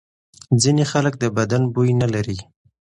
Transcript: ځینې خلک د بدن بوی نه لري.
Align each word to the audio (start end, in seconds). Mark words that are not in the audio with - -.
ځینې 0.61 0.83
خلک 0.91 1.13
د 1.19 1.25
بدن 1.37 1.63
بوی 1.73 1.89
نه 2.01 2.07
لري. 2.13 2.37